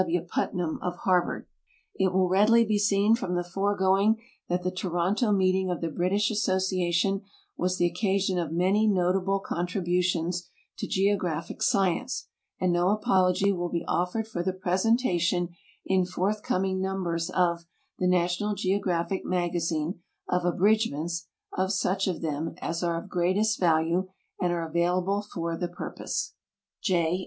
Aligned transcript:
W. 0.01 0.21
Putnam, 0.23 0.79
of 0.81 0.95
Harvard. 1.03 1.45
It 1.93 2.11
will 2.11 2.27
readily 2.27 2.65
be 2.65 2.79
seen 2.79 3.13
from 3.13 3.35
the 3.35 3.43
foregoing 3.43 4.19
that 4.49 4.63
the 4.63 4.71
Toronto 4.71 5.31
meeting 5.31 5.69
of 5.69 5.79
the 5.79 5.91
British 5.91 6.31
Association 6.31 7.21
was 7.55 7.77
the 7.77 7.85
occasion 7.85 8.39
of 8.39 8.49
manv 8.49 8.89
notable 8.91 9.39
contributions 9.39 10.49
to 10.79 10.87
geographic 10.87 11.61
science, 11.61 12.29
and 12.59 12.73
no 12.73 12.89
apology 12.89 13.51
wiil 13.51 13.71
be 13.71 13.85
offered 13.87 14.27
for 14.27 14.41
the 14.41 14.53
presentation 14.53 15.49
in 15.85 16.03
forthcoming 16.07 16.81
numbers 16.81 17.29
of 17.29 17.65
Thk 18.01 18.09
National 18.09 18.55
Geographic 18.55 19.23
Magazink 19.23 19.99
of 20.27 20.45
abridgments 20.45 21.27
of 21.55 21.71
such 21.71 22.07
of 22.07 22.21
them 22.21 22.55
as 22.59 22.81
are 22.81 22.99
of 23.03 23.07
greatest 23.07 23.59
value 23.59 24.09
and 24.41 24.51
are 24.51 24.67
available 24.67 25.21
for 25.21 25.55
the 25.55 25.67
purpose. 25.67 26.33
J. 26.81 27.19